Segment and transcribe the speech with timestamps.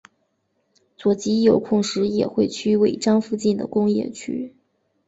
[0.97, 4.55] 佐吉有空时也会去尾张附近的工业区。